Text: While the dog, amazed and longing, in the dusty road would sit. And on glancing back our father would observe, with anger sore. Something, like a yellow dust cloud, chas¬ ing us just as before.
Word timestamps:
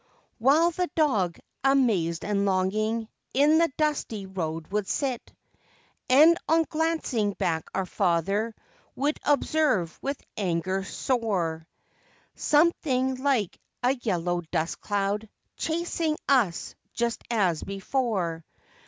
While 0.39 0.71
the 0.71 0.89
dog, 0.95 1.37
amazed 1.63 2.25
and 2.25 2.43
longing, 2.43 3.07
in 3.35 3.59
the 3.59 3.71
dusty 3.77 4.25
road 4.25 4.67
would 4.71 4.87
sit. 4.87 5.31
And 6.09 6.39
on 6.47 6.63
glancing 6.67 7.33
back 7.33 7.67
our 7.75 7.85
father 7.85 8.55
would 8.95 9.19
observe, 9.23 9.99
with 10.01 10.19
anger 10.37 10.83
sore. 10.83 11.67
Something, 12.33 13.13
like 13.21 13.59
a 13.83 13.91
yellow 13.93 14.41
dust 14.51 14.81
cloud, 14.81 15.29
chas¬ 15.55 16.01
ing 16.01 16.17
us 16.27 16.73
just 16.95 17.21
as 17.29 17.61
before. 17.61 18.43